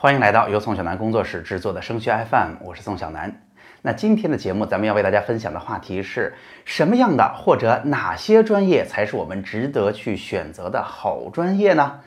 [0.00, 3.42] 欢迎来到由宋小南工作室制作的升学 FM，我是宋小南。
[3.82, 6.32] 那今天的节目，咱们要为大家分享的话题是
[6.64, 11.98] 什么样的或者哪些专业才是我们值得去选择的好专业呢？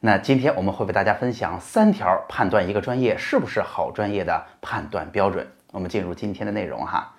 [0.00, 5.46] 那今天我们会为大家分享三条判断一个专业是不是好专业的判断标准。
[5.72, 7.10] 我们进入今天的内容哈。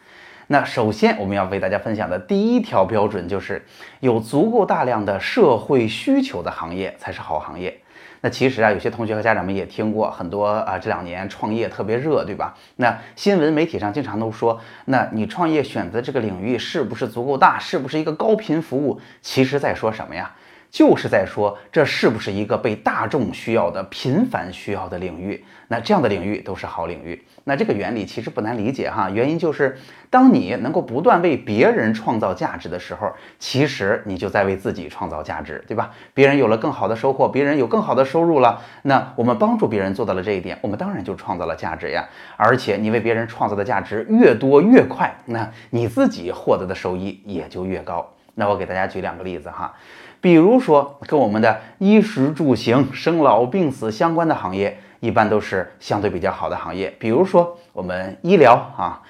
[0.46, 3.66] 那首先我们要为大家分享的第一条标准就是
[4.02, 7.81] 有足够大量的社会需求的行业才是好行业。
[8.22, 12.56] 那其实啊，有些同学和家长们也听过很多啊，这两年创业特别热，对吧？
[12.76, 17.58] 那新闻媒体上经常都说，那你创业选择这个领域是不是足够大？
[17.60, 19.02] 是不是一个高频服务？
[19.22, 20.32] 其实在说什么呀？
[20.72, 25.44] 就是在说这是不是一个被大众需要的、频繁需要的领域？
[25.68, 27.22] 那这样的领域都是好领域。
[27.44, 29.78] 那这个原理其实不难理解哈，原因就是
[30.10, 35.92] 当你能够不断为别人创造价值的时候，其实你就在为自己创造价值，对吧？
[36.14, 42.08] 别人有了更好的收获，别人有更好的收入了，那我们帮助别人做到了这一点，我们当然就创造了价值呀。
[42.38, 48.10] 而且你为别人创造的价值越多越快，那你自己获得的收益也就越高。
[48.36, 49.74] 那我给大家举两个例子哈。
[50.22, 56.94] 比如说，跟我们的衣食住行、生老病死相关的行业，一般都是相对比较好的行业。
[57.00, 59.02] 比如说，我们医疗啊、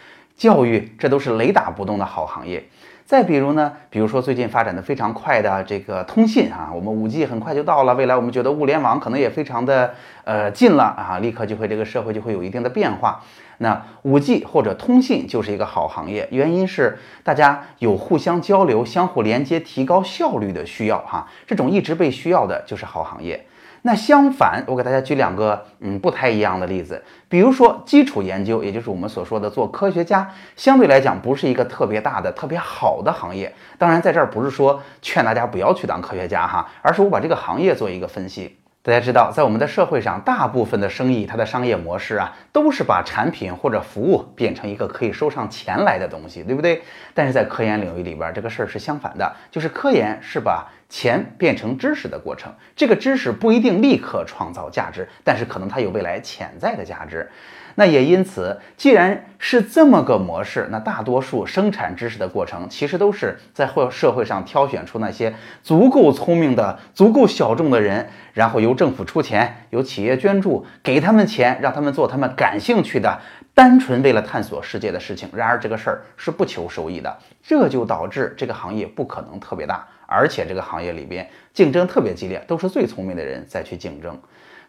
[0.42, 2.64] 教育，这都是雷打不动的好行业。
[3.06, 13.22] 再比如呢，比如说最近发展的非常快的这个通信啊，我们五 G 很快就到了，未来我们觉得物联网可能也非常的呃近了啊，立刻就会这个社会就会有一定的变化。
[13.59, 23.45] 那五 G 或者通信就是一个好行业，原因是大家有互相交流、相互连接、提高效率的需要哈，这种一直被需要的就是好行业。
[23.84, 33.52] 那相反，我给大家举两个嗯不太一样的例子，比如说基础研究，也就是我们所说的做科学家，相对来讲不是一个特别大的、特别好的行业。
[33.80, 38.58] 当然，在这儿不是说劝大家不要去当科学家哈，而是我把这个行业做一个分析。
[38.84, 46.82] 大家知道，在我们的社会上，大部分的生意，它的商业模式啊，都是把产品或者服务变成一个可以收上钱来的东西，对不对？
[47.14, 52.52] 但是在科研领域里边，这个事儿是相反的，就是科研是把钱变成知识的过程。
[52.76, 57.30] 这个知识不一定立刻创造价值，但是可能它有未来潜在的价值。
[57.76, 65.33] 那也因此，既然是这么个模式，那大多数生产知识的过程，其实都是在会社会上挑选出那些
[65.64, 73.20] 足够聪明的、足够小众的人，然后由政府出钱，由企业捐助，给他们钱，让他们做他们感兴趣的、
[73.54, 75.30] 单纯为了探索世界的事情。
[75.33, 84.20] 然而这个事儿是不求收益的，这就导致这个行业不可能特别大，而且这个行业里边竞争特别激烈，都是最聪明的人在去竞争。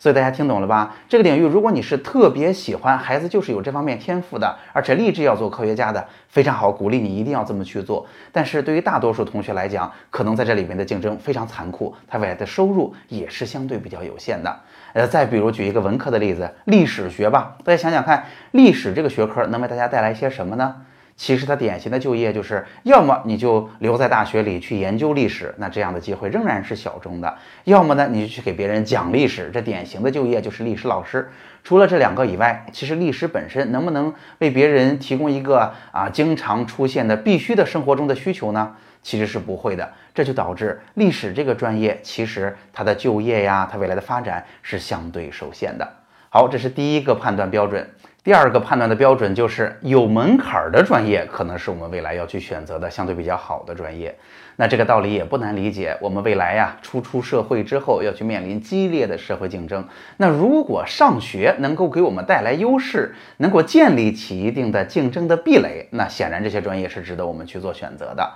[0.02, 0.96] 所以大家听懂了吧？
[1.08, 8.04] 这个领域，如果你是特别喜欢，孩子就是有这方面天赋的，而且立志要做科学家的，非常好，鼓励你一定要这么去做。
[8.32, 14.52] 但是对于大多数同学来讲，可能在这里面的竞争非常残酷，他未来的收入也是相对比较有限的。
[14.92, 20.74] 呃，再比如举一个文科的例子，历史学吧，大家想想看，历史这个学科能为大家带来一些什么呢？
[21.16, 27.28] 其实它典型的就业就是，要么你就留在大学里去研究历史，那这样的机会仍然是小众的；
[27.64, 31.30] 要么呢，你就去给别人讲历史，这典型的就业就是历史老师。
[31.62, 38.74] 除了这两个以外，其实历史本身能不能为别人提供一个啊经常出现的必须的生活中的需求呢？
[39.02, 39.92] 其实是不会的。
[40.14, 45.88] 这就导致历史这个专业其实它的就业呀，它未来的发展是相对受限的。
[46.34, 47.86] 好，这是第一个判断标准。
[48.24, 54.16] 第二个判断的标准就是有门槛的专业，可能是我们未来要去选择的相对比较好的专业。
[54.56, 55.94] 那这个道理也不难理解。
[56.00, 59.86] 我们未来呀，初出社会之后要去面临激烈的社会竞争。
[60.16, 68.32] 那如果上学能够给我们带来优势，能够建立起一定的竞争的壁垒，那显然这些专业是值得我们去做选择的。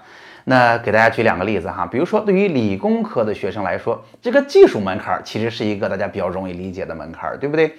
[0.49, 7.73] 那给大家举两个例子哈，比如说对于理工科的学生来说，这个技术门槛其实是一个大家比较容易理解的门槛，对不对？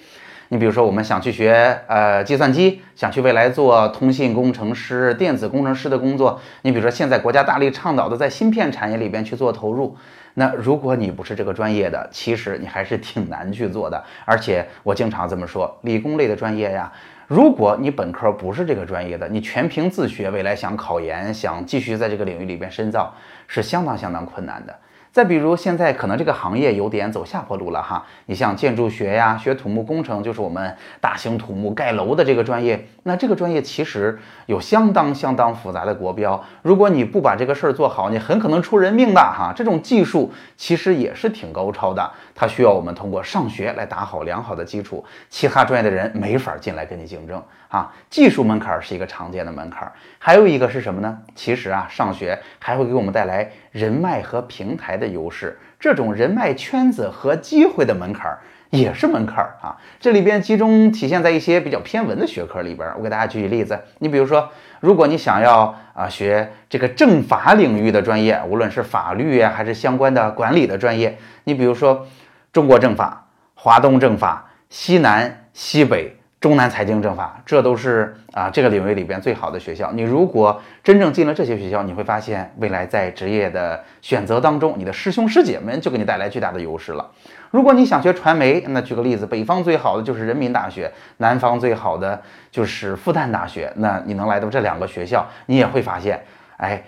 [0.50, 6.38] 你比如说，我们想去学呃计算机，想去未来做通信工程师、电子工程师的工作。
[6.60, 9.96] 你比如说，现在国家大力倡导的在芯片产业里边去做投入，
[10.34, 14.02] 那如果你不是这个专业的，其实你还是挺难去做的。
[14.26, 16.90] 而且我经常这么说，理工类的专业呀，
[17.28, 23.14] 如果你本科不是这个专业的，你全凭自学，未来想考研、想继续在这个领域里边深造，
[23.46, 24.74] 是相当相当困难的。
[25.10, 28.04] 再比如，现在可能这个行业有点走下坡路了哈。
[28.26, 32.86] 你像建筑学呀，学土木工程，就是我们大型土木盖楼的这个专业。
[33.02, 39.52] 那这个专业其实有相当相当复杂的国标，如果你不把这个事儿做好，你很可能出人命的哈。
[39.56, 47.92] 这种技术其实也是挺高超的，它需要我们通过上学来打好良好的基础，其他专业的人没法进来跟你竞争啊。
[48.10, 51.18] 技术门槛是一个常见的门槛，还有一个是什么呢？
[51.34, 58.38] 其实啊，上学还会给我们带来人脉和平台的优势，这种人脉圈子和机会的门槛
[58.70, 59.76] 也是门槛啊。
[60.00, 62.92] 这里边集中体现在一些比较偏文的学科里边。
[62.96, 64.50] 我给大家举举例子，你比如说，
[64.80, 72.06] 如果你想要啊学这个政法领域的专业，无论是法律呀还是相关的管理的专业，你比如说
[72.52, 76.17] 中国政法、华东政法、西南、西北。
[76.40, 79.90] 中南财经政法，这都是啊这个领域里边最好的学校。
[79.92, 87.10] 你如果真正进了这些学校，你会发现未来在职业的选择当中，你的师兄师姐们就给你带来巨大的优势了。
[87.50, 93.72] 如果你想学传媒，那举个例子，北方最好的就是人民大学，南方最好的就是复旦大学。
[93.76, 96.22] 那你能来到这两个学校，你也会发现，
[96.58, 96.82] 哎。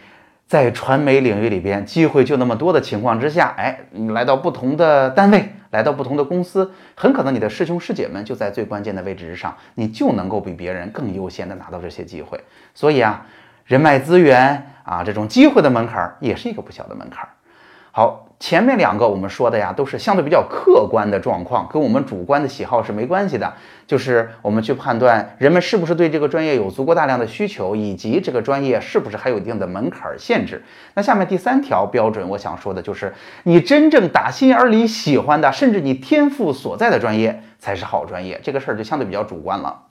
[0.47, 12.41] 在传媒领域里边，机会就那么多的情况之下，哎，你来到不同的单位，来到不同的公司，很可能你的师兄师姐们就在最关键的位置之上，你就能够比别人更优先的拿到这些机会。
[12.75, 13.27] 所以啊，
[13.65, 17.29] 人脉资源啊，这种机会的门槛儿也是一个不小的门槛儿。
[17.93, 18.27] 好。
[18.41, 23.53] 前面两个我们说的呀，都是相对比较客观的状况，跟我们主观的喜好是没关系的。
[23.87, 30.65] 就是我们去判断人们是不是对这个专业有足够大量的需求，以及这个专业是不是还有一定的门槛限制。
[30.95, 38.41] 那下面第三条标准，我想说的就是你真正打心眼里喜欢的，甚至你天赋所在的专业才是好专业。
[38.43, 39.83] 这个事儿就相对比较主观了。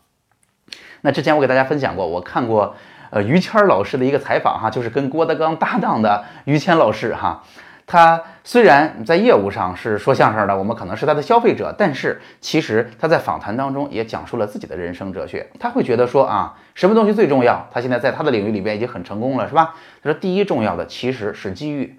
[1.02, 2.76] 那之前我给大家分享过，我看过
[3.12, 7.44] 呃于谦老师的一个采访哈，就是跟郭德纲搭档的于谦老师哈。
[7.92, 15.50] 他虽然在业务上是说相声的，我们可能是他的消费者，但是其实他在访谈当中也讲述了自己的人生哲学。
[15.60, 17.68] 他会觉得说啊，什么东西最重要？
[17.74, 19.74] 他现在在他的领域里边已经很成功了，是吧？
[20.04, 21.98] 他说，第一重要的其实是机遇，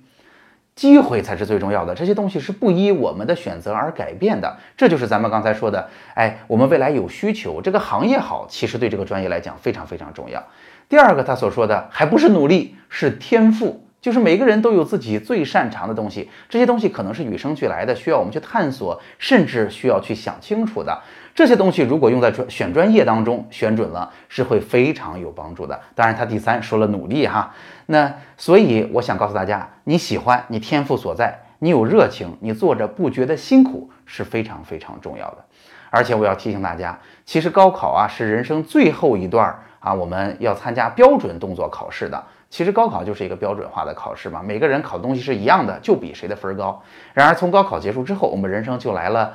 [0.76, 1.92] 机会才是最重要的。
[1.92, 4.56] 这些东西是不依我们的选择而改变的。
[4.76, 10.40] 这就是咱们刚才说的，哎，我们未来有需求，这个行业好，其实对这个专业来讲非常非常重要。
[10.88, 13.84] 第二个，他所说的还不是努力，是天赋。
[14.00, 20.98] 就是每个人都有自己最擅长的东西，这些东西可能是与生俱来的，需要我们去探索，甚至需要去想清楚的。
[21.34, 25.78] 这些东西如果用在专选专业当中，选准了是会非常有帮助的。
[25.94, 27.54] 当然，他第三说了努力哈，
[27.86, 35.44] 那所以我想告诉大家，你喜欢，你天赋所在，你有热情，你做着不觉得辛苦是非常非常重要的。
[35.90, 42.22] 而且我要提醒大家，其实高考啊是人生最后一段啊，我们要参加标准动作考试的。
[42.50, 46.82] 其实高考就是一个标准化的考试嘛，每个人考的东西是一样的，就比谁的分高。
[47.14, 49.32] 然而从高考结束之后，我们人生就来了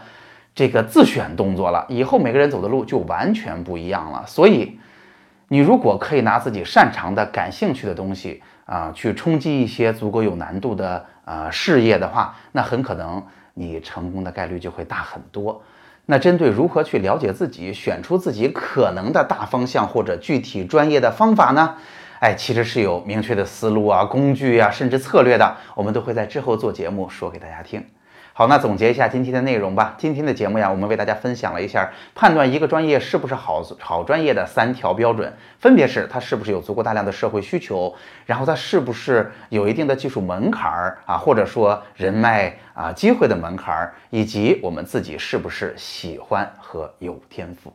[0.54, 4.26] 这个自选动作了，以后每个人走的路就完全不一样了。
[4.28, 4.78] 所以，
[5.48, 13.24] 你如果可以拿自己擅长的、感兴趣的东西啊，去冲击一些足够有难度的呃事业的话，那很可能
[13.54, 15.64] 你成功的概率就会大很多。
[16.08, 21.76] 那针对如何去了解自己，选出自己可能的大方向或者具体专业的方法呢？
[22.26, 27.86] 哎，其实是有明确的思路啊、工具啊，甚至策略的，我们都会在之后做节目说给大家听。
[28.34, 29.94] 好，那总结一下今天的内容吧。
[29.96, 37.94] 今天的节目呀，我们为大家分享了一下判断一个专业是不是好好专业的三条标准，分别是它是不是有足够大量的社会需求，
[38.26, 47.72] 然后它是不是有一定的技术门槛儿啊，或者说人脉啊、机会的门槛儿，以及我们自己是不是喜欢和有天赋。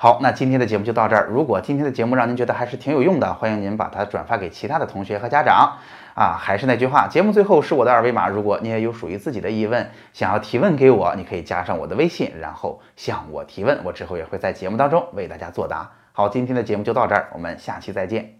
[0.00, 1.26] 好，那今天的节目就到这儿。
[1.28, 5.76] 如果今天的节目让您觉得还是挺有用的，欢迎您把它转发给其他的同学和家长。
[6.14, 8.28] 啊，还是那句话，节目最后是我的二维码。
[8.28, 15.90] 如果你也有属于自己的疑问，想要提问给我，你可以加上我的微信，然后向我提问，我之后也会在节目当中为大家作答。
[16.12, 18.37] 好，今天的节目就到这儿，我们下期再见。